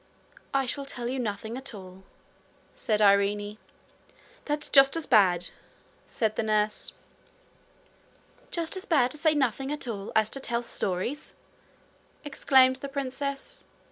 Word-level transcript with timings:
'I 0.51 0.65
shall 0.65 0.85
tell 0.87 1.07
you 1.07 1.19
nothing 1.19 1.55
at 1.57 1.75
all,' 1.75 2.01
said 2.73 3.03
Irene. 3.03 3.59
'That's 4.45 4.69
just 4.69 4.97
as 4.97 5.05
bad,' 5.05 5.51
said 6.07 6.35
the 6.35 6.41
nurse. 6.41 6.93
'Just 8.49 8.75
as 8.75 8.85
bad 8.85 9.11
to 9.11 9.17
say 9.19 9.35
nothing 9.35 9.71
at 9.71 9.87
all 9.87 10.11
as 10.15 10.31
to 10.31 10.39
tell 10.39 10.63
stories?' 10.63 11.35
exclaimed 12.25 12.77
the 12.77 12.89
princess. 12.89 13.63